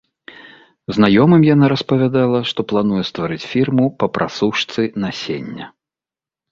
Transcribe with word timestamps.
Знаёмым 0.97 1.41
яна 1.49 1.65
распавядала, 1.75 2.39
што 2.53 2.65
плануе 2.73 3.03
стварыць 3.11 3.49
фірму 3.53 3.85
па 4.01 4.13
прасушцы 4.19 4.81
насення. 5.07 5.65